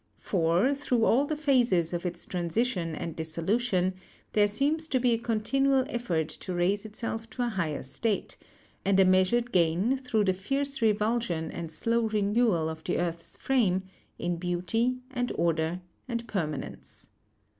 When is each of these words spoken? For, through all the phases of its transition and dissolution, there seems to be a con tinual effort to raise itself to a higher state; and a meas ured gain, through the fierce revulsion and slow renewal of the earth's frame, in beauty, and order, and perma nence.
For, 0.17 0.73
through 0.73 1.05
all 1.05 1.27
the 1.27 1.35
phases 1.35 1.93
of 1.93 2.07
its 2.07 2.25
transition 2.25 2.95
and 2.95 3.15
dissolution, 3.15 3.93
there 4.33 4.47
seems 4.47 4.87
to 4.87 4.99
be 4.99 5.11
a 5.11 5.19
con 5.19 5.41
tinual 5.41 5.85
effort 5.93 6.27
to 6.29 6.55
raise 6.55 6.85
itself 6.85 7.29
to 7.29 7.43
a 7.43 7.49
higher 7.49 7.83
state; 7.83 8.35
and 8.83 8.99
a 8.99 9.05
meas 9.05 9.29
ured 9.29 9.51
gain, 9.51 9.97
through 9.97 10.23
the 10.23 10.33
fierce 10.33 10.81
revulsion 10.81 11.51
and 11.51 11.71
slow 11.71 12.07
renewal 12.07 12.67
of 12.67 12.83
the 12.83 12.97
earth's 12.97 13.37
frame, 13.37 13.83
in 14.17 14.37
beauty, 14.37 14.97
and 15.11 15.31
order, 15.35 15.81
and 16.07 16.25
perma 16.27 16.63
nence. 16.67 17.09